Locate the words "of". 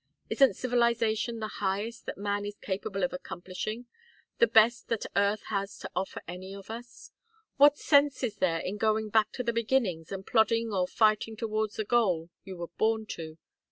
3.03-3.13, 6.55-6.71